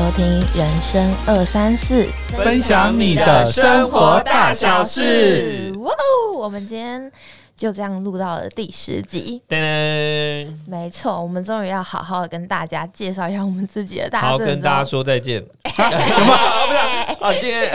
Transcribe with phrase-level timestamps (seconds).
[0.00, 0.24] 收听
[0.56, 2.04] 《人生二三四》，
[2.34, 5.70] 分享你的生活大小事。
[5.80, 7.12] 哇哦，我们今天
[7.60, 9.38] 就这样录到了第十集。
[9.46, 15.44] 噔噔，没错，我们终于要好好的跟大家介绍一下我们自己的大好，正跟大家说再见。
[15.68, 16.32] 什么？
[17.20, 17.70] 啊，今天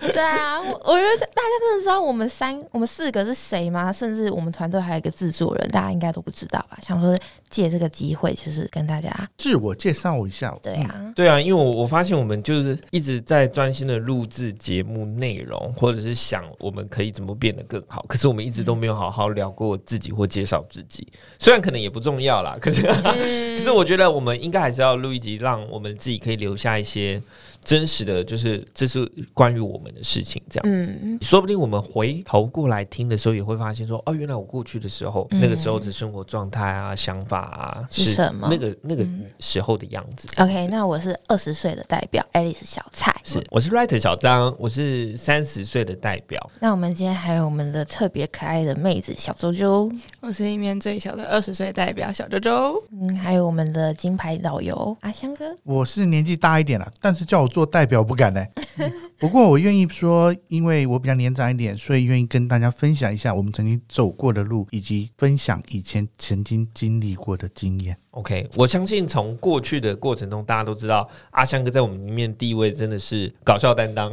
[0.00, 3.92] 对啊， 我我觉得大家真的知道我们三、我们四个是谁吗？
[3.92, 6.78] 甚至我们团队还有一个制作人，大家应该都不知道吧？
[6.80, 7.14] 想说
[7.50, 21.06] 借这个机会，其实跟大家自我介绍一下，对啊，对啊，因为我我发现我们就是一直在专心的录制节目内容，或者是想我们可以怎么变得更好，可是我们一直都没有好好聊过自己或介绍自己。
[21.38, 27.20] 虽然可能也不重要啦， 可是、可是我觉得我们应该还是要录一集，让我们自己可以留下一些
[27.64, 29.04] 真实的，就是这是
[29.34, 30.96] 关于我们的事情，这样子。
[31.02, 40.28] 嗯，说不定我们回头过来听的时候，也会发现说，哦，原来我过去的时候，嗯那个时候的生活状态啊、想法啊，是什么那个那个嗯时候的样子。
[40.38, 43.14] OK，那我是二十岁的代表 Alice 小蔡。
[43.28, 46.40] 是，我是 writer 小张，我是三十岁的代表。
[46.60, 52.80] 那我们今天还有我们的特别可爱的妹子小周周，我是一面最小的二十岁代表小周周。
[52.92, 55.44] 嗯，还有我们的金牌导游阿香哥。
[55.64, 58.46] 我是年纪大一点了，但是叫我做代表不敢呢。
[59.18, 67.96] 不过我愿意说，因为我比较年长一点，所以愿意跟大家分享一下我们曾经走过的路，以及分享以前曾经经历过的经验。
[68.10, 74.12] OK，我相信从过去的过程中，大家都知道阿香哥在我们里面地位真的是搞笑担当。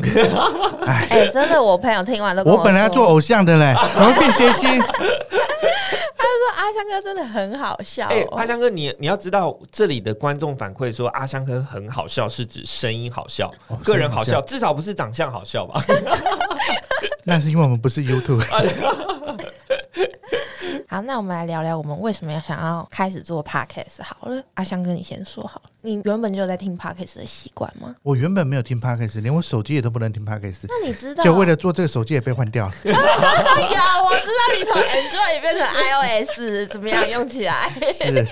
[0.85, 4.81] 哎、真的，我朋友听完都我本来要做偶像的嘞，怎么变 谐星？
[6.43, 8.37] 说阿香哥真的很好笑、哎、哦。
[8.37, 15.81] 阿香哥，你你要知道，这里的观众反馈说阿香哥很好笑，是指声音好笑，哦个人好笑，好笑至少不是长相好笑吧？
[17.23, 18.43] 那是因为我们不是 YouTube。
[20.87, 24.43] 好，那我们来聊聊我们为什么要想要开始做 podcast 好了。
[24.55, 25.69] 阿香哥，你先说好了。
[25.81, 27.93] 你原本就有在听 podcast 的习惯吗？
[28.03, 31.23] 我原本没有听 Podcast，连我手机也都不能听 Podcast，那你知道？
[31.23, 32.73] 就为了做这个手机也被换掉了。
[32.85, 37.69] 有，我知道你从 Android 变成 iOS 怎么样用起来？
[37.91, 38.25] 是，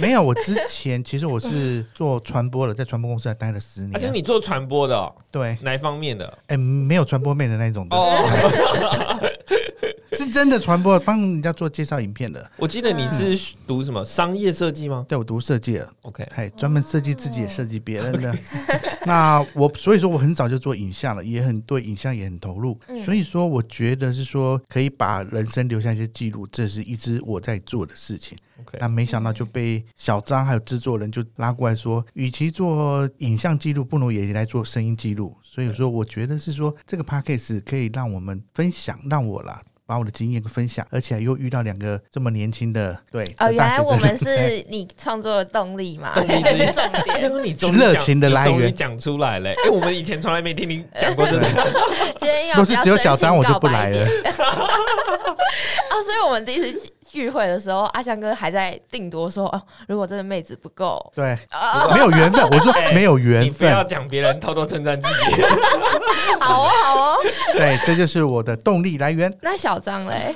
[0.00, 0.20] 没有。
[0.20, 4.10] 我之前其实我是做传播的，在传播公司还待了十年而且。
[4.10, 6.38] 你做传播的、哦，对，哪一方面的？
[6.48, 9.20] 哎、没有传播面的那种的，哦，
[10.20, 12.50] 是真的传播，帮人家做介绍影片的。
[12.56, 18.36] 我记得你是读什么商业设计吗对我读设计了，？OK，嘿专门设计自己也设计别人的。
[19.06, 22.78] 那我所以说我很早就做影像了，也很对影像也很投入。
[22.88, 28.36] 嗯所以说我觉得是说可以把人生留下一些记录，这是一直我在做的事情。
[28.60, 35.34] OK 那没想到就被小张还有制作人就拉过来说，与其做影像记录，不如也来做声音记录。
[35.42, 39.60] 所以说，我觉得是说这个 p a c k a g e 可以让我们分享，让我啦。
[39.90, 46.14] 把我的经验分享，而且又遇到两个这么年轻的，对，哦，原来我们是 你创作的动力嘛？
[46.14, 46.70] 动力之一。
[46.70, 49.50] 重点， 这是，你热情的来源终于讲出来了。
[49.50, 51.44] 哎、我们以前从来没听你讲过这个。
[52.20, 53.98] 今天要若是只有小张，我就不来了。
[53.98, 62.48] 啊，所以我们第一次聚会的时候，阿香哥还在定夺说，哦，如果这个妹子不够，对，啊，没有缘分。
[62.50, 65.42] 我说哎没有你缘分不要，讲别人，偷偷称赞自己。
[66.40, 67.16] 好哦，好哦。
[67.54, 69.32] 对，这就是我的动力来源。
[69.42, 70.34] 那小张嘞？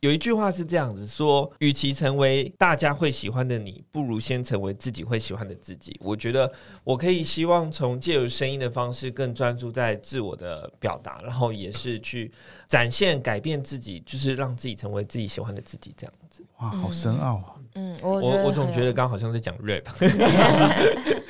[0.00, 5.98] 有一句话是这样子说：，与其成为大家会喜欢的你，不如先成为自己会喜欢的自己。
[6.02, 6.50] 我觉得
[6.84, 12.30] 我可以希望从借由声音的方式，更专注在自我的表达，然后也是去
[12.66, 15.94] 展现、改变自己，就是让自己成为自己喜欢的自己。
[15.96, 17.54] 这样子，哇，好深奥啊！
[17.74, 19.84] 嗯，我我我总觉得刚刚好像在讲 rap。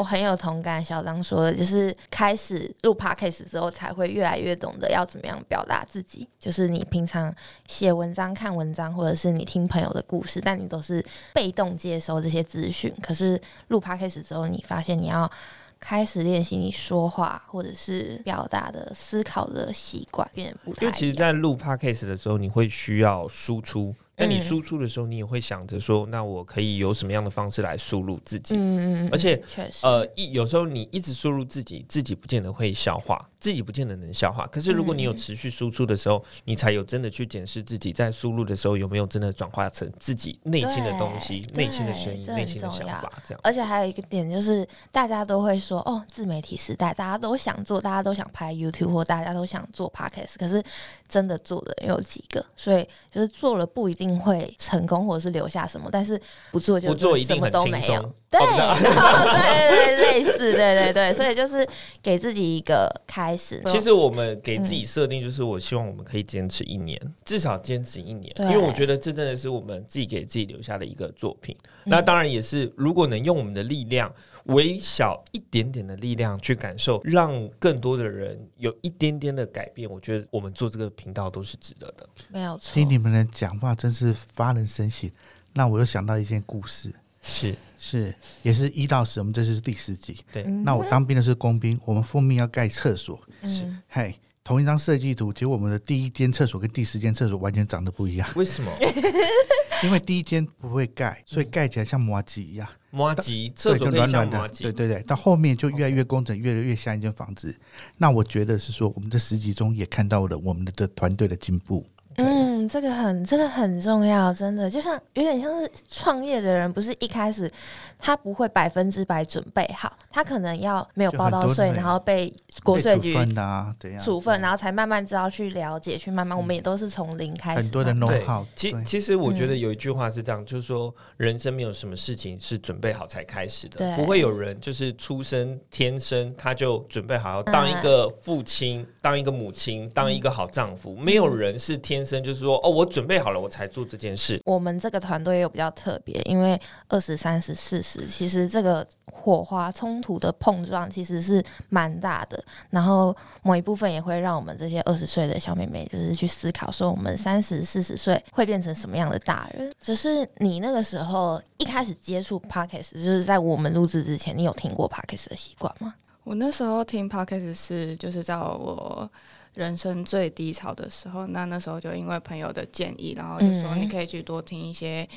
[0.00, 6.26] 我很有同感，小张说的，就是开始录 podcast 之后，才会越来越懂得要怎么样表达自己。
[6.38, 7.30] 就是你平常
[7.68, 12.90] 写文章、看文章，或者是你听朋友的故事，但你都是被动接收这些资讯。
[13.02, 15.30] 可是录 podcast 之后，你发现你要
[15.78, 23.94] 开始练习你说话或者是表达的思考的习惯，变得不太因为其实，在录 podcast 的时候，你会需要输出。
[24.20, 28.54] 但你嗯输出的时候，你也会想着说，那我可以有什么样的方式来输入自己？
[28.54, 34.46] 嗯嗯嗯，而且确实，呃，一有时候你一直输入自己，自己不见得会消化，自己不见得能消化。
[34.48, 43.10] 可是如果你有嗯持续输出的时候，你才有真的去检视自己在输入的时候有没有真的转化成自己内心的东西、内心的声音、内心的想法。
[43.26, 50.62] 这样，而且还有一个点就是，大家都会说哦，自媒体时代，大家都想做，大家都想拍 YouTube 或大家都想做 Podcast，可是
[51.08, 52.44] 真的做的人有几个？
[52.54, 56.20] 所以就是做了不一定定会成功或者是留下什么，但是
[56.50, 58.14] 不做就不做一什么定很轻都没有松。。
[58.30, 58.80] 对，对
[59.32, 61.66] 对对，类似，对对对，所以就是
[62.02, 63.62] 给自己一个开始。
[63.66, 71.56] 其实我们给自己设定就是，我希望我们可以坚持一年，至少坚持一年，因为我觉得这真的是我们自己给自己留下的一个作品。
[71.62, 74.12] 嗯那当然也是，如果能用我们的力量，
[74.44, 82.06] 微小一点点的力量去感受，让更多的人有一点点的改变，我觉得我们做这个频道都是值得的。
[82.28, 85.10] 没有错听，你们的讲话真是发人深省，
[85.52, 86.92] 那我又想到一件故事，
[87.22, 87.54] 是。
[87.82, 90.18] 是也是一到十，我们这是第十集。
[90.30, 93.66] 对，嗯那我当兵的是工兵，我们奉命要盖厕所，是。
[93.88, 94.14] 嘿，
[94.44, 98.70] 同一张设计图，结果我们的第一间厕所跟第十间厕所完全长得不一样，为什么？
[99.82, 103.50] 因为第一间不会盖，所以盖起来像麻吉一样，麻吉？
[103.56, 107.58] 厕对，就所可以软软的，对对对，到后面就越来越工整，越来越像一间房子。
[107.96, 111.86] 那我觉得是说，我们这十集中也看到了我们的的团队的进步。
[112.22, 117.50] 嗯，这个很这个很重要，真的，就像有点像是创业的人，不是一开始
[117.98, 122.32] 他不会百分之百准备好，他可能要没有报到税，然后被
[122.62, 144.40] 国税局被处分的啊，怎样处分，然后才慢慢知道去了解，去慢慢，我们也都是从零开始，很多的慢慢 know how，其其实我觉得嗯有一句话是这样，就是说人生没有什么事情是准备好才开始的，对不会有人就是出生天生他就准备好要当嗯一个父亲、当一个母亲、当一个好丈夫，没有人是天生就是说哦，我准备好了我才做这件事。
[144.44, 152.42] 我们这个团队又比较特别，因为二十三十四十，其实这个火花冲突的碰撞其实是蛮大的。
[152.70, 159.72] 然后某一部分也会让我们这些二十岁的小妹妹，就是去思考说，我们三十四十岁会变成什么样的大人。
[159.80, 165.94] 只是你那个时候一开始接触 podcast，就是在我们录制之前，你有听过 podcast 的习惯吗？
[166.24, 169.10] 我那时候听 podcast 是就是在我
[169.54, 175.08] 人生最低潮的时候，那那时候就因为朋友的建议，然后就说嗯你可以去多听一些。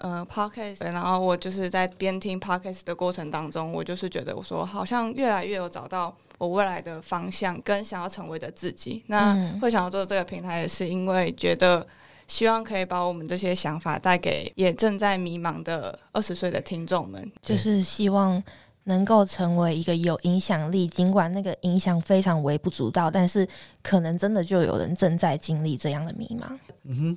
[0.00, 9.02] 呃，podcast，然后我就是在边听 podcast 的过程当中，我就是觉得我说好像越来越有找到我未来的方向跟想要成为的自己。
[9.08, 11.84] 那嗯会想要做这个平台，也是因为觉得
[12.28, 17.32] 希望可以把我们这些想法带给也正在迷茫的二十岁的听众们。
[17.42, 18.40] 就是希望
[18.88, 23.46] 能够成为一个有影响力，尽管那个影响非常微不足道，但是
[23.82, 26.46] 可能真的就有人正在经历这样的迷茫。
[26.84, 27.16] 嗯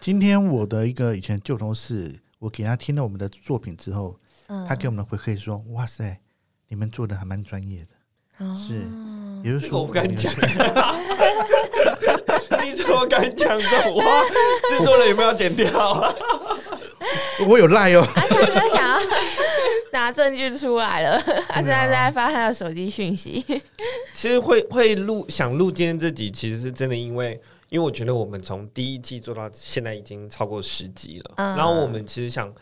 [0.00, 4.16] 今天我的一个以前旧同事，我给他听了我们的作品之后，
[4.48, 6.18] 嗯他给我们的回馈说：“哇塞，
[6.68, 7.88] 你们做的还蛮专业的。
[8.44, 8.80] 哦是
[9.44, 10.32] 也就是说，我不敢讲
[12.64, 14.02] 你怎么敢讲这种话？
[14.70, 15.68] 制作人有没有剪掉
[17.46, 18.02] 我有赖哦。
[18.14, 18.98] 他现在就想要
[19.92, 23.44] 拿证据出来了，他现在在发他的手机讯息。
[24.14, 32.52] 其实会会录想录今天这集，其实是真的，因为因为我觉得我们从第一季做到现在已经超过十集了，嗯然后我们其实想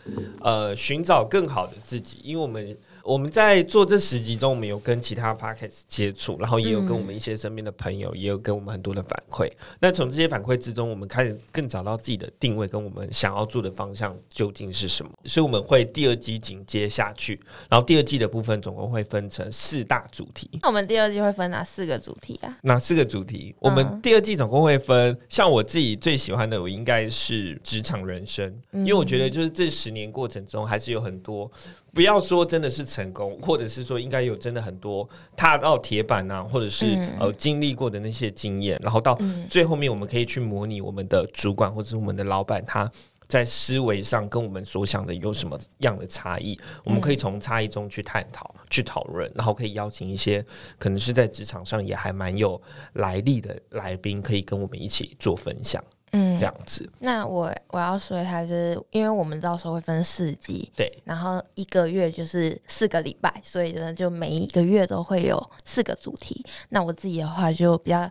[0.41, 2.77] 呃寻找更好的自己，因为我们。
[3.09, 9.51] 我们在做这十集中，我们有跟其他 podcast 接触，然后也有跟我们一些身边的朋友，也有跟我们很多的反馈。
[9.81, 15.11] 那从这些反馈之中，我们开始更找到自己的定位，跟我们想要做的方向究竟是什么。
[15.25, 17.41] 所以我们会第二季紧接下去，
[17.71, 20.51] 然后第二季的部分总共会分成四大主题。
[20.61, 22.59] 那我们第二季会分哪四个主题啊？
[22.65, 23.55] 哪四个主题？
[23.59, 31.51] 我们嗯第二季总共会分，像我自己最喜欢的，我应该是职场人生，嗯因为我觉得就是这十年过程中，还是有很多，
[31.93, 42.90] 不要说真的是成功，或者是说应该有真的很多踏到铁板啊，或者是、嗯呃经历过的那些经验，然后到嗯最后面，我们可以去模拟我们的主管或者是我们的老板他。
[43.29, 46.59] 在思维上跟我们所想的有什么样的差异？
[46.83, 50.42] 我们可以从差异中去探讨、去讨论，然后可以邀请一些
[50.78, 52.59] 可能是在职场上也还蛮有
[52.95, 56.88] 来历的来宾，可以跟我们一起做分享，嗯这样子。
[57.00, 66.45] 那我我要说一下，就是因为我们到时候会分四季，对，然后一个月就是四个礼拜，所以呢，就每一个月都会有四个主题。
[66.71, 68.11] 那我自己的话就比较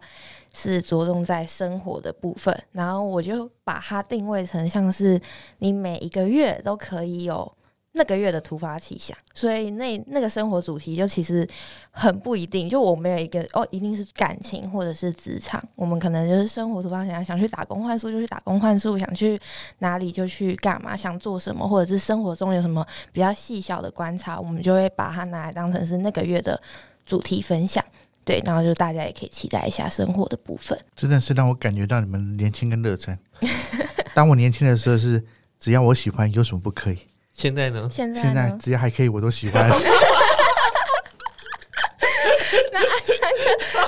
[0.54, 5.20] 是着重在生活的部分，然后我就把它定位成像是
[5.60, 7.51] 你每一个月都可以有。
[7.98, 11.48] 那个月的突发奇想，所以那那个生活主题就其实
[11.92, 12.70] 很不一定。
[12.70, 19.39] 就我没有一个哦，一定是感情或者是职场，我们可能就是生活突发奇想，想去打工换宿就去打工换宿，想去
[19.80, 26.62] 哪里就去干嘛，想做什么，或者是生活中有什么比较细小的观察，我们就会把它拿来当成是那个月的
[27.06, 27.84] 主题分享。
[28.24, 30.77] 对，然后就大家也可以期待一下生活的部分。
[30.98, 33.18] 真的是让我感觉到你们年轻跟热忱。
[34.13, 35.24] 当我年轻的时候是，
[35.62, 36.98] 只要我喜欢，有什么不可以？
[37.38, 37.88] 现在呢？
[37.89, 38.58] 现在现在呢？
[38.60, 39.75] 只要还可以，我都喜欢 那。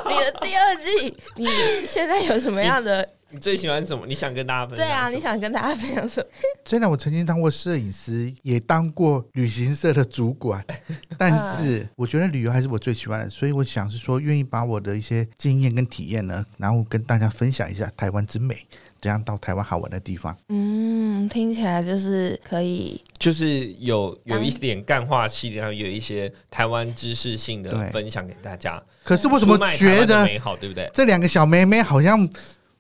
[0.07, 1.47] 你的第二季，你
[1.87, 4.05] 现在有什么样的你最喜欢什么？
[4.05, 4.85] 你想跟大家分享？
[4.87, 5.19] 对啊，你？
[5.19, 6.27] 想跟大家分享什么？
[6.65, 10.63] 虽然我曾经当过摄影师，也当过旅行社的主管，
[11.17, 18.67] 但是我觉得旅游还是我最喜欢的，所以我想是说，愿意把我的一些经验跟体验呢，然后跟大家分享一下台湾之美，
[19.01, 20.35] 怎样到台湾好玩的地方。
[20.49, 28.81] 嗯，听起来就是可以，就是有有一点干话系列，然后有一些台湾知识性的分享给大家。
[29.03, 30.89] 可是为什么觉得美好，对不对？
[30.93, 32.27] 这两个小妹妹好像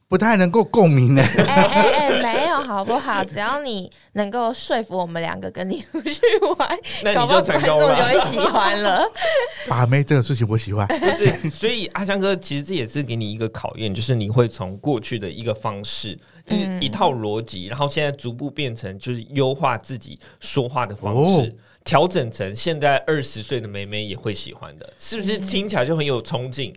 [0.09, 1.21] 不太能够共鸣呢？
[1.47, 3.23] 哎哎哎，没有好不好？
[3.23, 6.19] 只要你能够说服我们两个跟你出去
[6.57, 8.07] 玩， 那搞不好你就成功观众就了。
[8.25, 9.05] 会喜欢了。
[9.69, 21.51] 把妹这个事情我喜欢，就是，所以阿香哥其实这也是给你一个考验，就是你会从过去的一个方式，一、嗯一套逻辑，然后现在逐步变成就是优化自己说话的方式哦。
[21.85, 26.75] 调整成现在二十岁的妹妹也会喜欢的，是不是听起来就很有冲劲？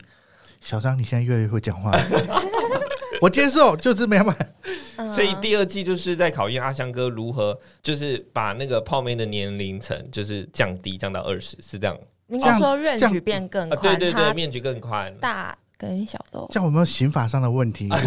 [0.61, 1.99] 小张你现在越来越会讲话了，
[3.21, 4.37] 我接受，就是没办法。
[4.97, 13.77] 嗯所以第二季就是在考验阿香哥如何，就是把那个泡妹的年龄层就是降低，降到二十，是这样应该说面局变更啊？
[13.77, 15.13] 宽，对对对，面积更宽。
[15.19, 15.57] 大
[15.89, 17.89] 跟小都这样有没有刑法上的问题？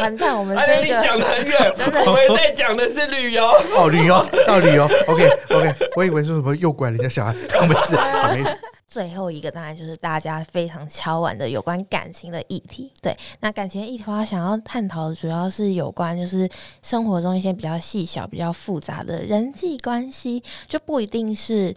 [0.00, 0.36] 完蛋。
[0.36, 1.74] 我们哎，这个你想得很远，
[2.06, 3.44] 我们在讲的是旅游。
[3.76, 7.34] 哦，旅游到旅游，OK OK，我以为说什么诱拐人家小孩，
[7.68, 8.50] 没事，好没事。
[8.88, 12.92] 最后一个当然就是大家非常敲碗的有关感情的议题。
[13.00, 16.48] 对，那感情的议题的话，想要探讨的主要是有关就是
[16.82, 21.74] 生活中一些比较细小、比较复杂的人际关系，就不一定是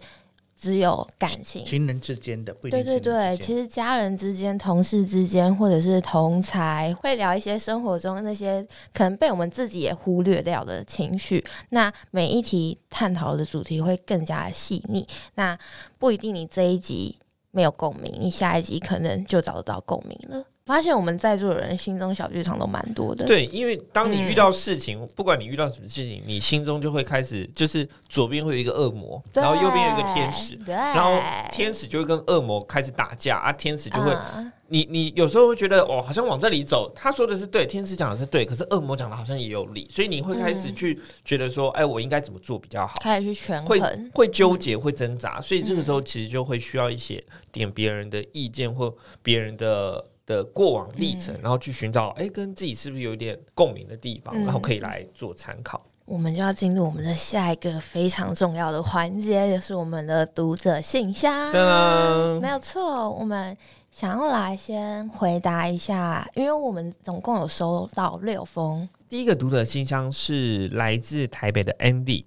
[0.58, 1.64] 只有感情。
[1.64, 11.44] 情人之间的，不一定对对对，其实家人之间、同事之间，或者是同才，会聊一些生活中那些可能被我们自己也忽略掉的情绪。
[11.68, 15.06] 那每一题探讨的主题会更加的细腻。
[15.34, 15.56] 那
[15.98, 17.18] 不一定你这一集
[17.50, 20.44] 没有共鸣，你下一集可能就找得到共鸣了。
[20.66, 23.24] 发现我们在座的人心中小剧场都蛮多的。
[23.24, 31.18] 对，因为当你嗯遇到事情，不管你遇到什么事情，你心中就会开始，就是左边会有一个恶魔，然后右边有一个天使，然后
[31.52, 42.96] 天使就会跟恶魔开始打架啊，天使就会，嗯你你有时候会觉得哦，好像往这里走，他说的是对，天使讲的是对，可是恶魔讲的好像也有理，所以你会开始嗯去觉得说，哎，我应该怎么做比较好？
[43.00, 44.10] 开始去权会衡。
[44.12, 48.92] 会纠结，会挣扎，所以这个时候其实就会需要一些点别人的意见或
[49.22, 55.80] 别人的的过往历程，然后去寻找哎跟自己是不是有一点共鸣的地方，嗯然后可以来做参考。
[56.04, 61.52] 我们就要进入我们的下一个非常重要的环节，就是我们的读者信箱。
[61.52, 63.56] 噔没有错，我们
[63.90, 68.88] 想要来先回答一下，因为我们总共有收到六封。
[69.08, 72.24] 第一个读者信箱是来自台北的 Andy。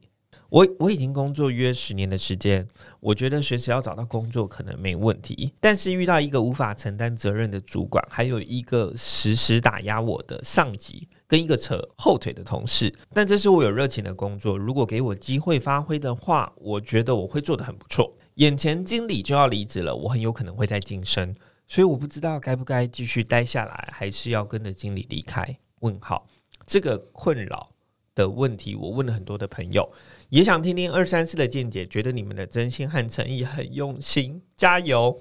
[0.50, 2.68] 我我已经工作约十年的时间，
[3.00, 12.94] 我觉得随时要找到工作可能没问题，但是遇到一个无法承担责任的主管，还有一个时时打压我的上级，跟一个扯后腿的同事。
[13.14, 18.12] 但这是我有热情的工作，如果给我机会发挥的话，我觉得我会做得很不错。
[18.36, 21.36] 眼前经理就要离职了，我很有可能会再晋升，
[21.68, 25.58] 所以我不知道该不该继续待下来，还是要跟着经理离开？
[25.82, 26.26] 问号，
[26.66, 27.70] 这个困扰
[28.16, 29.90] 的问题，我问了很多的朋友，
[30.30, 35.20] 也想听听二三四的见解，觉得你们的真心和诚意很用心，加油！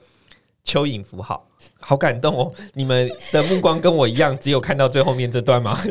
[0.64, 1.47] 蚯蚓符号，
[1.80, 2.52] 好感动哦！
[2.74, 5.78] 你们的目光跟我一样，只有看到最后面这段吗？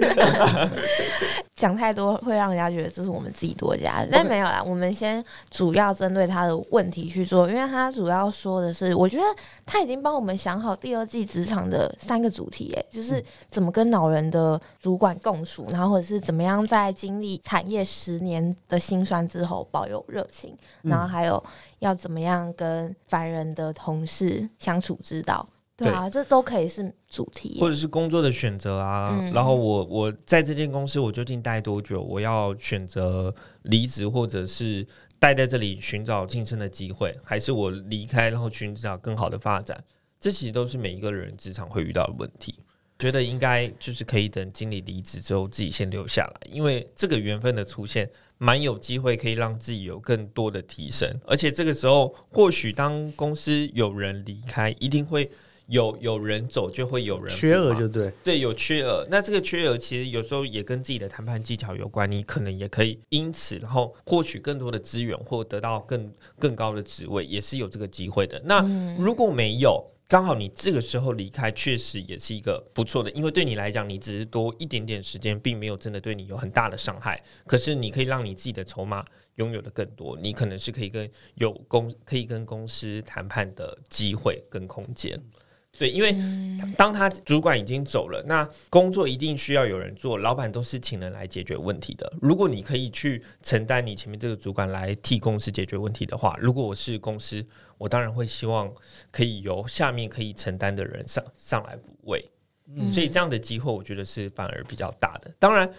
[1.56, 4.62] 讲太多会让人家觉得这是我们自己多加的，但没有啦。
[4.64, 9.24] 我们先主要针对他的问题去做，因为他主要说的是，我觉得
[9.66, 21.44] 他已经帮我们想好第二季职场的三个主题，哎，就是怎么跟老人的主管共处，然后或者是怎么样在经历产业十年的辛酸之后保有热情，然后还有
[21.80, 25.44] 要怎么样跟凡人的同事相处之道。
[25.78, 27.58] 对啊，这都可以是主题。
[27.62, 32.02] 或者是工作的选择啊，嗯然后我我在这间公司我究竟待多久？
[32.02, 34.86] 我要选择离职，或者是
[35.20, 39.82] 待在这里寻找晋升的机会，还是我离开然后寻找更好的发展？
[40.20, 42.56] 这其实都是每一个人职场会遇到的问题。
[42.98, 51.08] 觉得应该就是可以等经理离职之后，自己先留下来，因为这个缘分的出现，蛮有机会可以让自己有更多的提升。
[51.28, 55.30] 而且这个时候，或许当公司有人离开，一定会
[55.68, 59.06] 有有人走，就会有人缺额就对，对，有缺额。
[59.10, 68.42] 那这个缺额其实有时候也跟自己的谈判技巧有关，你可能也可以因此然后获取更多的资源，或得到更更高的职位，也是有这个机会的。
[68.46, 68.62] 那
[68.98, 77.22] 如果没有，刚好你这个时候离开，确实也是一个不错的，因为对你来讲，你只是多一点点时间，并没有真的对你有很大的伤害。
[77.46, 79.06] 可是你可以让你自己的筹码
[79.36, 85.22] 拥有的更多，你可能是可以跟有公可以跟公司谈判的机会跟空间。
[85.78, 92.12] 对，因为嗯当他主管已经走了，那工作一定需要有人做，老板都是请人来解决问题的。
[92.22, 97.46] 如果你可以去承担你前面这个主管来替公司解决问题的话，如果我是公司，
[97.78, 98.72] 我当然会希望
[99.12, 102.24] 可以由下面可以承担的人上上来补位。
[102.76, 105.32] 嗯所以这样的机会，我觉得是反而比较大的。
[105.40, 105.72] 当然，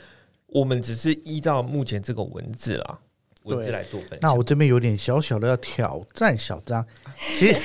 [0.46, 2.98] 我们只是依照目前这个文字啦，
[3.42, 4.18] 文字来做分享。
[4.22, 6.86] 那我这边有点小小的要挑战小张，
[7.36, 7.60] 其实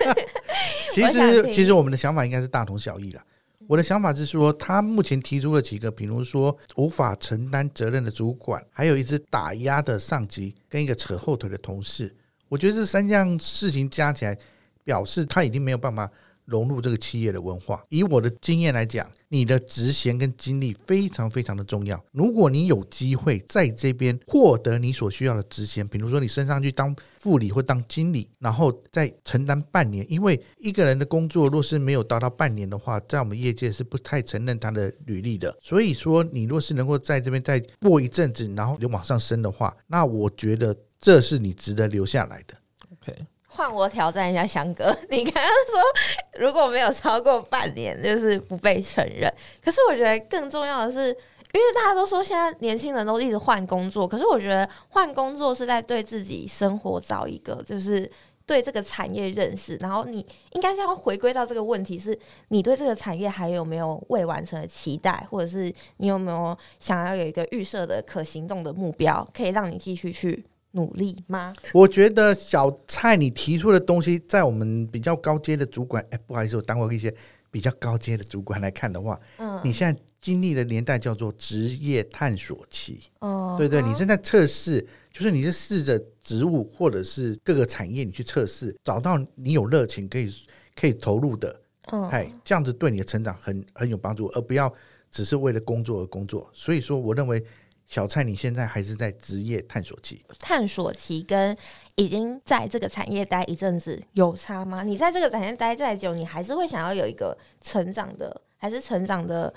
[0.90, 3.22] 其实其实我们的想法应该是大同小异了。
[3.68, 12.14] 我的想法是说，他目前提出了几个，比如说无法承担责任的主管，还有一只打压的上级，跟一个扯后腿的同事。
[12.48, 14.38] 我觉得这三样事情加起来，
[14.84, 16.08] 表示他已经没有办法
[16.46, 17.84] 融入这个企业的文化。
[17.90, 22.02] 以我的经验来讲，你的职衔跟经历非常非常的重要。
[22.12, 35.54] 如果你有机会在这边获得你所需要的职衔，比如说你升上去当副理或当经理，然后再承担半年，因为一个人的工作若是没有达到半年的话，在我们业界是不太承认他的履历的。
[35.60, 42.54] 所以说，你若是能够在这边再过一阵子，然后就往上升的话，那我觉得这是你值得留下来的。
[42.92, 43.26] OK，
[43.56, 49.32] 换我挑战一下翔哥， 你刚刚说如果没有超过半年，就是不被承认。
[49.64, 58.10] 可是我觉得更重要的是，因为大家都说现在年轻人都一直换工作，可是我觉得换工作是在对自己生活找一个就是。
[58.48, 62.16] 对这个产业认识，然后你应该是要回归到这个问题：是
[62.50, 65.62] 你对这个产业还有没有未完成的期待，或者是
[65.96, 71.52] 你有没有想要有一个预设的可行动的目标，可以让你继续去努力吗？
[71.72, 77.12] 我觉得小蔡你提出的东西，在我们比较高阶的主管，哎，不好意思，我当过一些
[77.50, 83.00] 比较高阶的主管来看的话，嗯，你现在经历的年代叫做职业探索期。
[83.20, 90.30] 哦对对，你正在测试，就是你是试着职务或者是各个产业，你去测试，找到你有热情可以
[90.78, 91.60] 可以投入的，
[91.92, 94.70] 嗯哎，这样子对你的成长很很有帮助，而不要
[95.10, 96.46] 只是为了工作而工作。
[96.52, 97.42] 所以说，我认为
[97.86, 100.20] 小蔡你现在还是在职业探索期。
[100.38, 101.56] 探索期跟
[101.94, 104.82] 已经在这个产业待一阵子有差吗？
[104.82, 109.52] 你在这个产业待再久，你还是会想要有一个成长的，还是成长的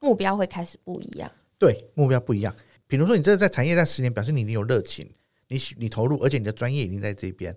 [0.00, 1.30] 目标会开始不一样？
[1.58, 2.54] 对，目标不一样。
[2.86, 5.08] 比如说，你这在产业待十年，表示你已经有热情，
[5.48, 7.54] 你你投入，而且你的专业已经在这边。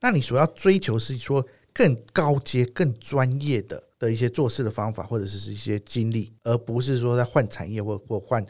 [0.00, 8.44] 那你所要追求是说更高阶、更专业的的一些做事的方法，或者是一些经历，而不是说在换产业或或换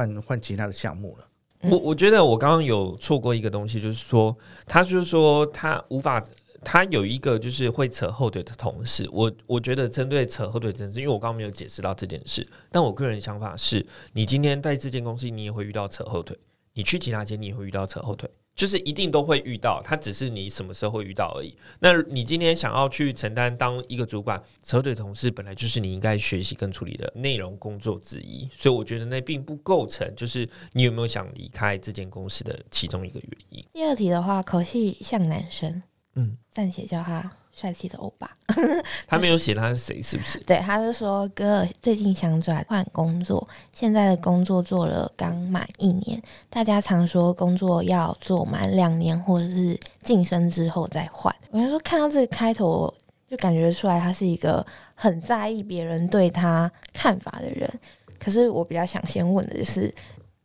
[0.00, 1.26] 换换其他的项目了。
[1.62, 4.34] 我我觉得我刚刚有错过一个东西，就是说，
[4.66, 6.22] 他就是说他无法，
[6.64, 9.06] 他有一个就是会扯后腿的同事。
[9.12, 16.34] 我我觉得针对扯后腿这件事，因为我刚刚没有解释到这件事，但我个人想法是，你今天在这间公司，你也会遇到扯后腿；
[16.72, 18.30] 你去其他间，你也会遇到扯后腿。
[18.54, 21.56] 就是一定都会遇到，它只是你什么时候会遇到而已。
[21.78, 33.64] 那你今天想要去承担当一个主管，车队同事本来就是你应该学习跟处理的内容工作之一，所以我觉得那并不构成就是你有没有想离开这间公司的其中一个原因。
[33.72, 35.82] 第二题的话，口气像男生，
[36.16, 38.30] 嗯，暂且叫他帅气的欧巴。
[39.06, 40.38] 他没有写他是谁，是不是？
[40.40, 46.20] 对，他是说哥最近想转换工作，现在的工作做了刚满一年。
[46.48, 51.34] 大家常说工作要做满两年或者是晋升之后再换。
[51.50, 52.92] 我就说看到这个开头，
[53.28, 57.70] 就感觉出来他是一个很在意别人对他看法的人。
[58.18, 59.92] 可是我比较想先问的就是，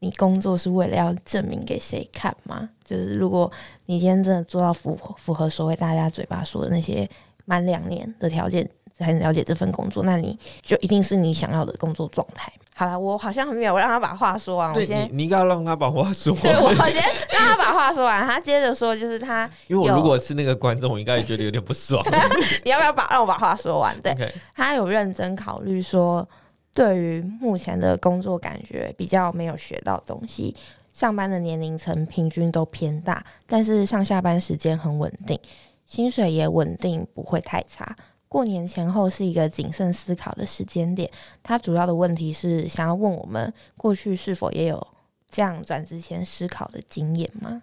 [0.06, 2.70] 你工作是为了要证明给谁看吗？
[2.84, 3.52] 就是如果
[3.88, 7.10] 你今天真的做到符合符合所谓大家嘴巴说的那些
[7.46, 12.54] 满两年的条件，才能了解这份工作，那你就一定是你想要的工作状态。
[12.76, 16.72] 好了，我好像没有让他把话说完，我对先你，你应该要让他把话说完对我。
[16.92, 18.24] 先让他把话说完。
[18.28, 22.06] 他接着说，就是他， 因为我如果是那个观众，我应该也觉得有点不爽。
[22.64, 24.00] 你要不要把让我把话说完？
[24.02, 24.14] 对
[24.54, 26.28] 他有认真考虑说，
[26.76, 30.54] 对于目前的工作感觉比较没有学到东西，
[30.94, 35.40] 上班的年龄层平均都偏大，但是上下班时间很稳定，
[35.86, 37.96] 薪水也稳定，不会太差。
[38.28, 41.10] 过年前后是一个谨慎思考的时间点。
[41.42, 44.86] 他主要的问题是想要问我们，过去是否也有
[45.32, 47.62] 这样转职前思考的经验吗？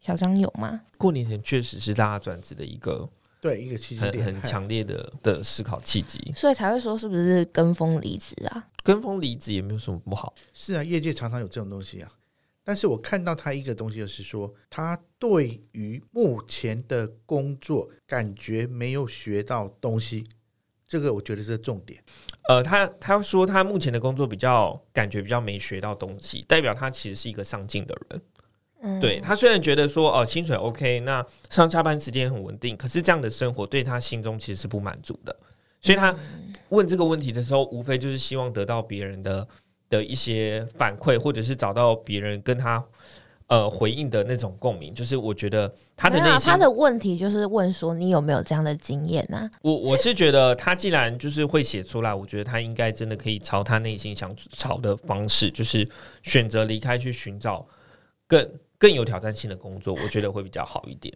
[0.00, 0.80] 小张有吗？
[0.96, 3.08] 过年前确实是大家转职的一个
[3.40, 6.32] 对，一个契机点很很强烈的的思考契机。
[6.34, 8.68] 所以才会说是不是跟风离职啊？
[8.82, 10.34] 跟风离职也没有什么不好。
[10.52, 12.10] 是啊，业界常常有这种东西啊。
[12.64, 20.28] 但是我看到他一个东西，就是说他对于目前的工作感觉没有学到东西，
[20.86, 22.02] 这个我觉得是重点。
[22.48, 28.20] 呃，他他说他目前的工作比较感觉比较没学到东西，代表他其实是一个上进的人。
[28.80, 35.36] 嗯，对他虽然觉得说哦、薪水 OK，那上下班时间很稳定，可是这样的生活对他心中其实是不满足的。
[35.80, 36.14] 所以他
[36.70, 39.46] 问这个问题的时候，无非就是希望得到别人的
[39.88, 42.84] 的一些反馈，或者是找到别人跟他
[43.46, 44.92] 呃回应的那种共鸣。
[44.92, 55.88] 就是我觉得他的内心他的问题就是问说你有没有这样的经验啊呢、我我是觉得他既然就是会写出来，我觉得他应该真的可以朝他内心想朝的方式，就是
[56.22, 57.64] 选择离开，去寻找
[58.26, 61.12] 更更有挑战性的工作，我觉得会比较好一点。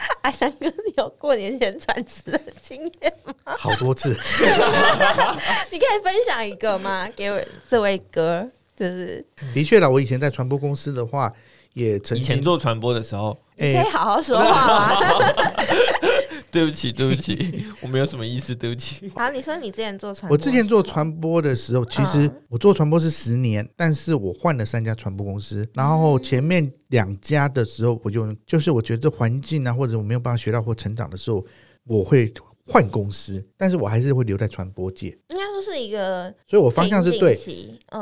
[0.22, 3.34] 阿翔哥，你有过年前转职的经验吗？
[3.58, 4.10] 好多次，
[5.70, 7.06] 你可以分享一个吗？
[7.14, 11.30] 给我这位哥，就是的确啦，我以前在传播公司的话，
[11.74, 15.34] 也曾以前做传播的时候，可以好好说话吗？
[16.50, 19.10] 对不起，对不起，我没有什么意思，对不起。
[19.14, 22.42] 好，你说你之前做传播，我之前做传播的时候，其实嗯。
[22.48, 31.44] 我做传播是十年，但是我换了三家传播公司，然后前面两家的时候，我就就是我觉得这环境啊，或者我没有办法学到或成长的时候，
[31.84, 32.32] 我会
[32.66, 36.32] 换公司，但是我还是会留在传播界，应该说是一个。
[36.46, 37.38] 所以我方向是对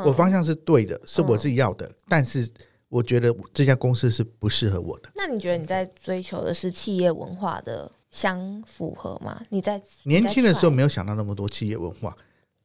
[0.05, 2.49] 我方向是对的，是我是要的，但是
[2.87, 5.09] 我觉得这家公司是不适合我的。
[5.15, 9.41] 那你觉得你在追求的是企业文化的相符合吗？
[9.49, 12.15] 你在年轻的时候没有想到那么多企业文化，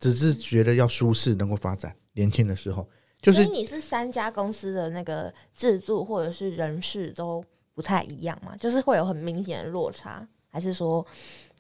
[0.00, 1.94] 只是觉得要舒适能够发展。
[2.12, 2.88] 年轻的时候
[3.20, 8.57] 就是所以你是三家公司的那个制度或者是人事都不太一样嘛？
[8.57, 11.04] 就是会有很明显的落差，还是说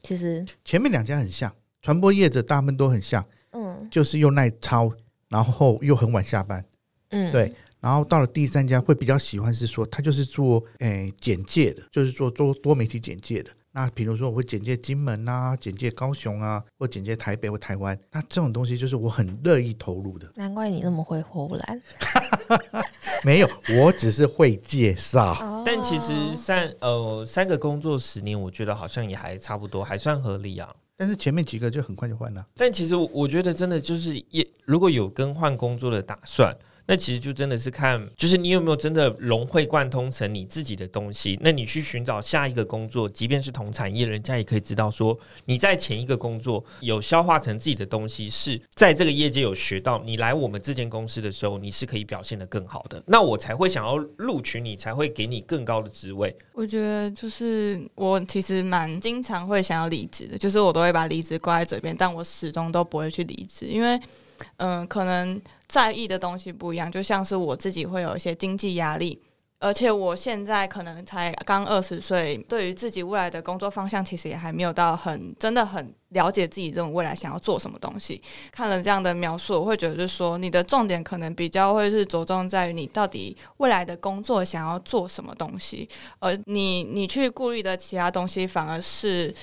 [0.02, 4.90] 其实前面两家很像，传播业者大部分都很像，嗯就是又耐操，
[5.28, 6.64] 然后又很晚下班。
[7.10, 13.50] 嗯对然后到了第三家会比较喜欢是说，他就是做诶、简介的，就是做做多媒体简介的。
[13.76, 20.30] 那比如说我会简介金门啊，简介高雄啊，或简介台北或台湾，那这种东西就是我很乐意投入的。
[20.36, 21.82] 难怪你那么会呼兰。
[23.24, 25.32] 没有，我只是会介绍。
[25.40, 30.72] 哦但其实三呃三个工作十年，我觉得好像也还差不多，还算合理啊。
[30.96, 32.46] 但是前面几个就很快就换了。
[32.54, 41.38] 但其实我我觉得真的就是也如果有更换工作的打算，那其实就真的是看，就是你有没有真的融会贯通成你自己的东西。
[41.40, 50.02] 那你去寻找下一个工作，即便是同产业，人家也可以知道说你在前一个工作有消化成自己的东西，是在这个业界有学到。
[50.04, 56.36] 你来我们这间公司的时候，你是可以表现得更好的，那我才会想要录取你，才会给你更高的职位。
[56.52, 63.98] 我觉得就是我其实蛮经常会想要离职的，就是我都会把离职挂在嘴边，但我始终都不会去离职，因为
[64.56, 65.40] 嗯、可能
[65.74, 69.20] 在意的东西不一样，就像是我自己会有一些经济压力。
[69.58, 78.22] 而且我现在可能才刚二十岁，对于自己未来的工作方向，其实也还没有到很真的很了解自己这种未来想要做什么东西。
[78.52, 85.88] 看了这样的描述，我会觉得就是说，你的重点可能比较会是着重在于你到底未来的工作想要做什么东西，
[86.20, 89.34] 而你你去顾虑的其他东西，反而是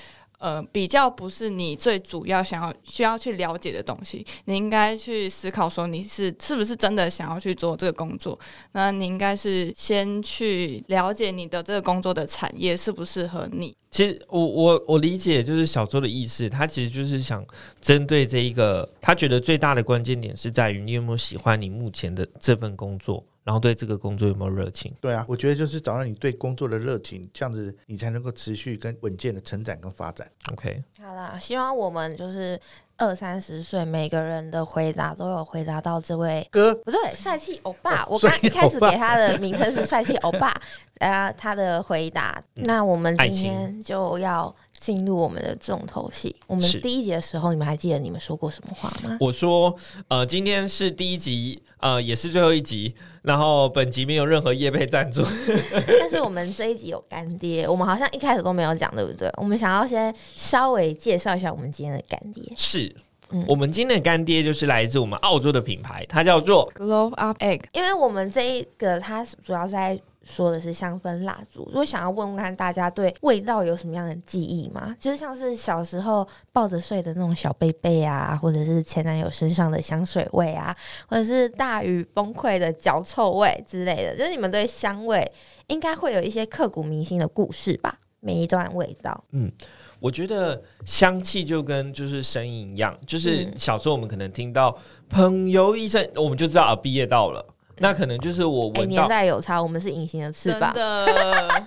[0.42, 4.26] 呃比较不是你最主要想要需要去了解的东西。
[4.46, 8.36] 你应该去思考说，你是是不是真的想要去做这个工作？
[8.72, 13.72] 那你应该是先去了解你的这个工作的产业适不适合你。
[13.92, 17.46] 其实我我我理解，就是小周的意思，他其实就是想
[17.80, 24.92] 针对这一个，他觉得最大的关键点是在于你有没有喜欢你目前的这份工作，然后对这个工作有没有热情。
[25.00, 30.28] 对啊，我觉得就是找到你对工作的热情，这样子你才能够持续跟稳健的成长跟发展。
[30.52, 32.60] OK，好啦，希望我们就是
[32.96, 36.46] 二三十岁，每个人的回答都有回答到这位。
[36.50, 40.54] 哥，不对，帅气欧巴，哦我刚一开始给他的名称是帅气欧巴，
[40.98, 42.40] 呃，他的回答。
[42.54, 46.34] 那我们今天就要进入我们的重头戏。
[46.48, 49.16] 我们第一集的时候，你们还记得你们说过什么话吗？
[49.20, 49.72] 我说，
[50.08, 52.92] 呃，今天是第一集，呃，也是最后一集，
[53.22, 55.22] 然后本集没有任何业配赞助。
[56.00, 59.30] 但是我们这一集有干爹，我们好像一开始都没有讲，对不对？
[59.36, 62.42] 我们想要先稍微介绍一下我们今天的干爹。
[62.56, 62.92] 是
[63.30, 74.94] 嗯我们今天的干爹就是来自我们澳洲的品牌，它叫做 Glow Up Egg，因为我们这一个它主要是在说的是香氛蜡烛，如果想要问问看大家对味道有什么样的记忆吗？
[74.98, 80.76] 就是像是小时候抱着睡的那种小贝贝啊，或者是前男友身上的香水味啊，
[81.08, 85.30] 或者是大雨崩溃的脚臭味之类的，就是你们对香味
[85.66, 87.98] 应该会有一些刻骨铭心的故事吧？
[88.20, 89.50] 每一段味道，嗯
[89.98, 94.76] 我觉得香气就跟就是声音一样，就是嗯小时候我们可能听到
[95.08, 97.51] 朋友一声，我们就知道啊毕业到了。
[97.82, 101.48] 那可能就是我哎、年闻到，代有差，我们是隐形的翅真膀，的。
[101.52, 101.64] 啊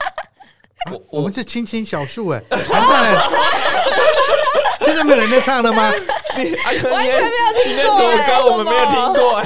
[1.09, 3.29] 我们是青青小树哎，完蛋了，
[4.81, 5.81] 现在没有人在唱了吗？
[5.81, 6.59] 完全没
[6.93, 9.43] 有听你那首过、歌我们没有听过哎。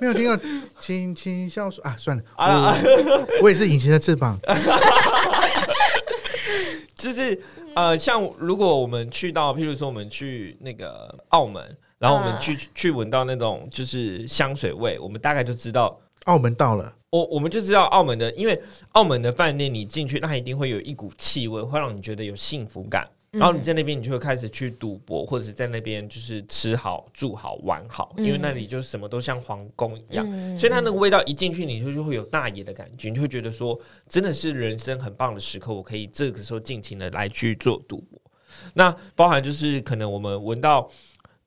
[0.00, 0.38] 没有听过
[0.78, 4.38] 青青小树啊，算了，啊我我也是隐形的翅膀，
[6.96, 7.38] 就是
[7.74, 15.96] 呃，像如果我们去到，譬如说我们去那个澳门，然后我们嗯去、去闻到那种就是香水味，我们大概就知道。
[16.24, 18.60] 澳门到了，我我们就知道澳门的，因为
[18.92, 23.08] 澳门的饭店你进去，那一定会有一股气味，会让你觉得有幸福感。
[23.30, 30.26] 然后你在那边，你就会开始去赌博，或者是在那边就是吃好、住好、玩好，因为那里就什么都像皇宫一样。
[30.28, 38.20] 嗯所以它那个味道一进去，你就就会有大爷的感觉，你就会觉得说，真的是人生很棒的时刻，我可以这个时候尽情的来去做赌博。
[38.74, 40.90] 那包含就是可能我们闻到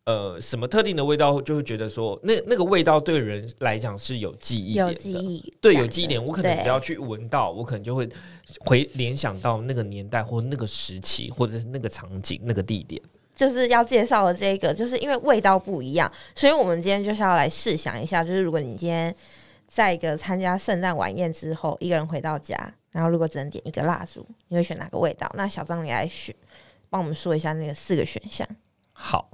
[0.06, 6.24] 呃什么特定的味道，就会觉得说，那那个味道对人来讲是有记忆点的，有记忆，对，有记忆点。
[6.24, 8.08] 我可能只要去闻到，我可能就会
[8.60, 13.02] 回联想到那个年代或那个时期，或者是那个场景、那个地点。
[13.36, 19.14] 就是要介绍的这个，就是因为味道不一样，所以我们今天就是要来试想一下，就是如果你今天
[19.68, 22.56] 在一个参加圣诞晚宴之后，一个人回到家，
[22.92, 25.32] 然后如果只能点一个蜡烛，你会选哪个味道？
[25.36, 26.36] 那小张你来选，
[26.92, 28.48] 帮我们说一下那个四个选项。
[28.92, 29.32] 好，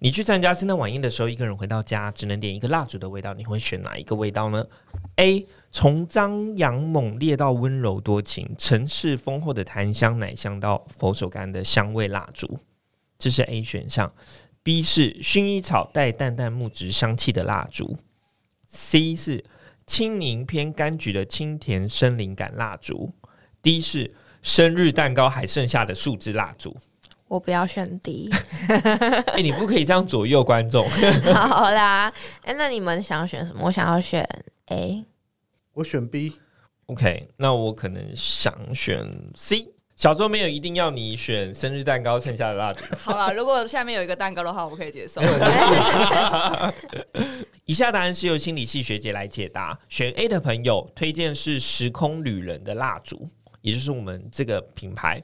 [0.00, 4.64] 你去参加圣诞晚宴的时候，一个人回到家只能点一个蜡烛的味道，你会选哪一个味道呢
[5.16, 5.46] ？A.
[5.70, 12.58] 从张扬猛烈到温柔多情，城市丰厚的檀香奶香到佛手柑的香味蜡烛，
[13.18, 14.12] 这是 A 选项。
[14.62, 17.96] B 是薰衣草带淡淡木质香气的蜡烛。
[18.68, 19.44] C 是
[19.86, 23.12] 青柠偏柑橘的清甜森林感蜡烛。
[23.62, 26.76] D 是生日蛋糕还剩下的树枝蜡烛。
[27.28, 28.30] 我不要选 D。
[29.34, 30.88] 哎、你不可以这样左右观众。
[31.32, 32.12] 好啦，
[32.42, 33.66] 哎、那你们想要选什么？
[33.66, 34.26] 我想要选
[34.66, 35.04] A。
[35.74, 39.68] 我选 B，OK，那我可能想选 C。
[39.94, 42.84] 小周没有一定要你选生日蛋糕剩下的蜡烛。
[43.00, 45.20] 好了，如果下面有一个蛋糕的话，我可以接受。
[47.64, 49.76] 以下答案是由心理系学姐来解答。
[49.88, 53.28] 选 A 的朋友推荐是时空旅人的蜡烛，
[53.60, 55.20] 也就是我们这个品牌，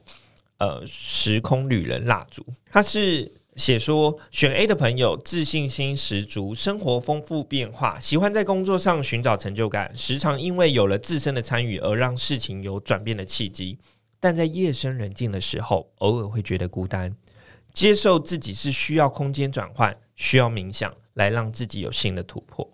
[0.64, 2.42] 呃，时空旅人蜡烛。
[2.70, 13.78] 它是写说，选 A 的朋友自信心十足，生活丰富变化，喜欢在工作上寻找成就感，时常因为有了自身的参与而让事情有转变的契机。
[14.18, 17.14] 但在夜深人静的时候，偶尔会觉得孤单。
[17.74, 22.66] 接受自己是需要空间转换，需要冥想来让自己有新的突破。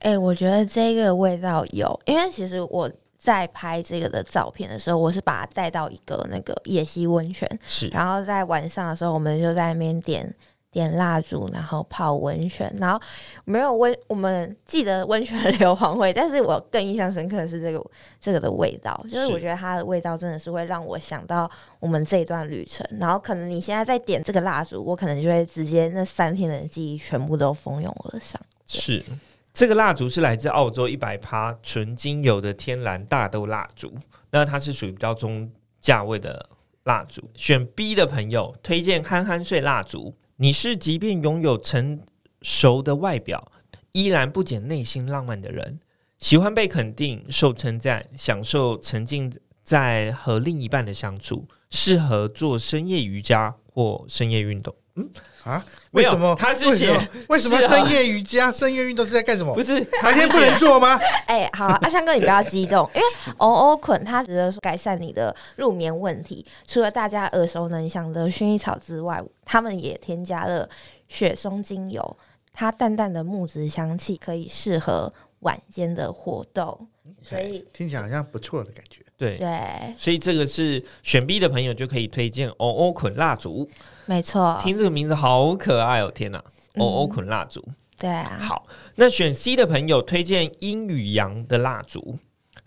[0.00, 2.88] 哎、我觉得这个味道有，因为其实我
[3.24, 7.88] 在拍这个的照片的时候，我是把它带到一个那个野溪温泉，是。
[7.88, 10.30] 然后在晚上的时候，我们就在那边点
[10.70, 13.00] 点蜡烛，然后泡温泉，然后
[13.46, 17.82] 没有温，我们记得温泉的硫磺味，但是我更印象深刻的是这个
[18.20, 28.38] 这个的味道，就是是我觉得它的味道真的是会让我想到我们这一段旅程，然后可能你现在在点这个蜡烛，我可能就会直接那三天的记忆全部都蜂拥而上。
[28.66, 29.02] 是，
[29.54, 33.94] 这个蜡烛是来自澳洲一百趴纯精油的天然大豆蜡烛，
[34.32, 35.48] 那它是属于比较中
[35.80, 36.50] 价位的
[36.82, 37.30] 蜡烛。
[37.36, 40.16] 选 B 的朋友推荐憨憨睡蜡烛。
[40.38, 42.00] 你是即便拥有成
[42.42, 43.52] 熟的外表，
[43.92, 45.78] 依然不减内心浪漫的人，
[46.18, 54.74] 喜欢被肯定、受称赞，享受沉浸在和另一半的相处，适合做深夜瑜伽或深夜运动。
[55.42, 55.64] 啊？
[55.90, 56.34] 为什么？
[56.38, 59.62] 他是为什么写 为什么深夜瑜伽、深夜运动是在干什么不？
[59.62, 60.98] 是，白天不能做吗？
[61.26, 63.06] 哎、好、阿香哥，你不要激动，因为
[63.38, 66.44] 欧欧捆它值得改善你的入眠问题。
[66.66, 70.68] 除了大家耳熟能详的薰衣草之外，他们也添加了
[71.08, 72.16] 雪松精油，
[72.52, 76.86] 它淡淡的木质香气可以适合晚间的活动，
[77.20, 79.03] 所以听起来好像不错的感觉。
[79.16, 79.36] 对。
[79.38, 83.68] 对，所以这个是选 B 的朋友就可以推荐欧欧捆蜡烛，
[84.06, 86.10] 没错，听这个名字好可爱哦！
[86.14, 86.44] 天哪，哦
[86.78, 87.64] 欧欧捆蜡烛。
[87.96, 92.18] 对啊，好，那选 C 的朋友推荐阴与阳的蜡烛。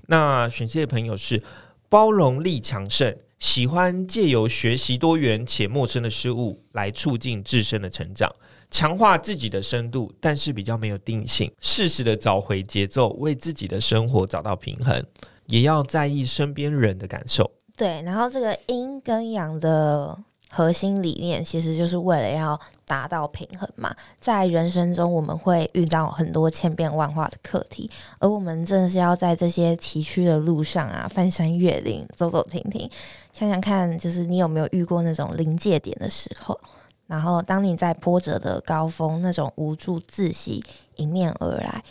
[0.08, 1.44] 那选 C 的朋友是
[1.90, 8.34] 包容力强盛，喜欢借由学习多元且陌生的事物来促进自身的成长，
[8.72, 15.06] 强化自己的深度，但是比较没有定性，适时的找回节奏，为自己的生活找到平衡，
[15.48, 17.50] 也要在意身边人的感受。
[17.76, 20.18] 对，然后这个阴跟阳的
[20.50, 23.96] 核心理念，其实就是为了要达到平衡嘛。
[24.20, 32.90] 在人生中，我们会遇到很多千变万化的课题，而我们正是要在这些崎岖的路上啊，翻山越岭，走走停停。
[33.34, 36.60] 想想看，就是你有没有遇过那种临界点的时候？
[37.06, 40.62] 然后，当你在波折的高峰，那种无助窒息
[40.96, 41.82] 迎面而来，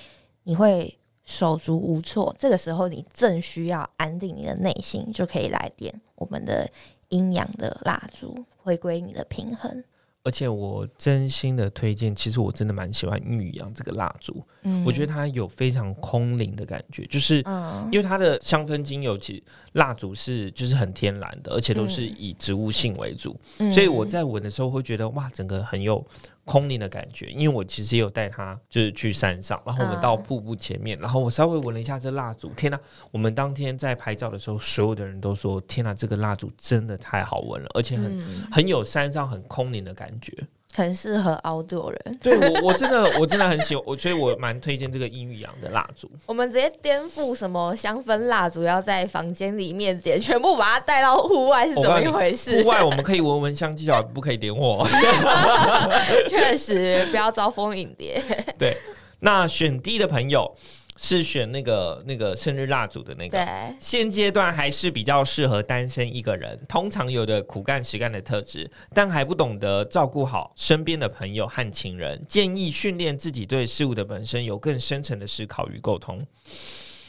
[0.42, 2.34] 你会手足无措。
[2.38, 6.66] 这个时候，你正需要安定你的内心，就可以来点我们的
[7.10, 9.84] 阴阳的蜡烛，回归你的平衡。
[10.22, 19.42] 而且我真心的推荐，其实我真的蛮喜欢玉阳这个蜡烛，嗯我觉得它有非常空灵的感觉，就是嗯因为它的香氛精油，其实
[19.74, 26.04] 蜡烛是就是很天然的，而且都是嗯以植物性为主，嗯所以我在闻的时候会觉得哇，整个很有
[26.46, 27.26] 空灵的感觉。
[27.26, 32.78] 因为我其实也有带他就是去山上，然后我们到嗯瀑布前面，然后我稍微闻了一下这蜡烛，天呐！
[33.10, 40.32] 我们当天在拍照的时候，所有的人都说天呐，这个蜡烛真的太好闻了，而且很、嗯很有山上很空灵的感觉。
[40.76, 42.18] 很适合 outdoor 人。
[42.22, 46.08] 对我我真的我真的很喜欢，我所以我蛮推荐这个阴玉阳的蜡烛。
[46.26, 52.68] 我们直接颠覆什么香氛蜡烛要在房间里面点，全部把它带到户外是怎么一回事户？
[52.68, 54.86] 外我们可以闻闻香技巧，不可以点火。
[56.28, 58.22] 确实，不要招蜂引蝶。
[58.58, 58.76] 对，
[59.20, 60.54] 那选 D 的朋友
[60.96, 63.38] 是选那个那个生日蜡烛的那个。
[63.38, 72.22] 对，现阶段还是比较适合单身一个人，通常有的苦干实干的特质，但还不懂得照顾好身边的朋友和情人。
[72.28, 76.26] 建议训练自己对事物的本身有更深层的思考与沟通。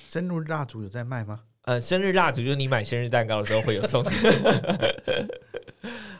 [0.09, 1.41] 生日蜡烛有在卖吗？
[1.63, 4.03] 呃，生日蜡烛就是你买生日蛋糕的时候会有送。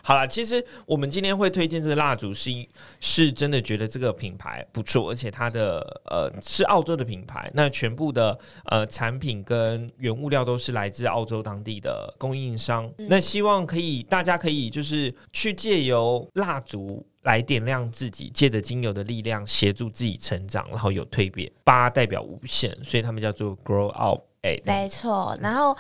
[0.08, 2.66] 好了，其实我们今天会推荐这个蜡烛是一，
[3.02, 12.90] 是真的觉得这个品牌不错，而且它的呃是澳洲的品牌，那全部的呃产品跟原物料都是来自澳洲当地的供应商。
[13.10, 17.06] 那希望可以大家可以就是去借由蜡烛。
[17.24, 21.52] 来点亮自己，借着精油的力量协助自己成长，然后有蜕变。
[21.62, 24.64] 八代表无限，所以他们叫做 Grow Up A。
[24.66, 25.38] 没错。
[25.42, 25.76] 然后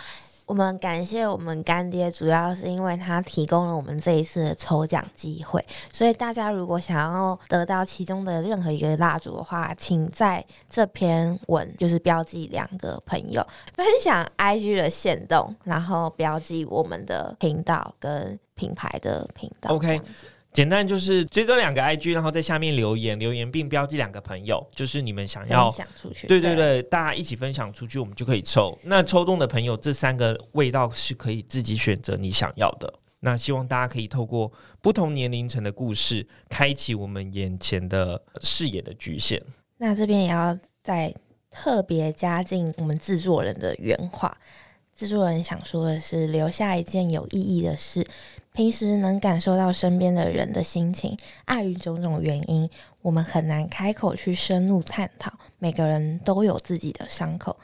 [0.47, 19.75] 我们感谢我们干爹，主要是因为他提供了我们这一次的抽奖机会，所以大家如果想要得到其中的任何一个蜡烛的话，请在这篇文就是标记两个朋友，分享 IG 的线动，然后标记我们的频道跟品牌的频道。
[19.75, 20.01] OK
[20.57, 25.77] 简单就是追踪两个 IG，然后在下面留言，留言并标记两个朋友，就是你们想要分。
[25.77, 26.25] 享出去。
[26.25, 28.75] 对对对，大家一起分享出去，我们就可以抽。
[28.81, 32.91] 那抽中的朋友，这三个味道是可以自己选择你想要的。
[33.19, 39.39] 那希望大家可以透过不同年龄层的故事，开启我们眼前的视野的局限。
[39.77, 41.13] 那这边也要再
[41.51, 44.35] 特别加进我们制作人的原话。
[44.95, 48.03] 制作人想说的是，留下一件有意义的事。
[48.57, 51.15] 平时能感受到身边的人的心情，
[51.45, 52.67] 碍于种种原因，
[53.03, 55.31] 我们很难开口去深入探讨。
[55.59, 57.55] 每个人都有自己的伤口，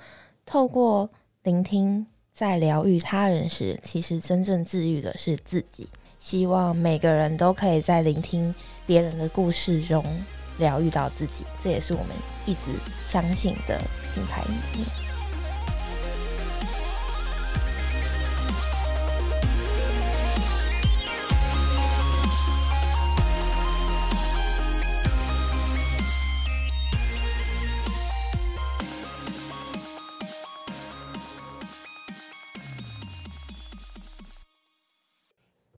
[0.46, 1.10] 透过
[1.42, 5.90] 聆听，在疗愈他人时，其实真正治愈的是自己。
[6.20, 8.54] 希望每个人都可以在聆听
[8.86, 10.06] 别人的故事中
[10.60, 12.10] 疗愈到自己，这也是我们
[12.46, 12.72] 一直
[13.08, 13.80] 相信的
[14.14, 15.03] 品牌理念。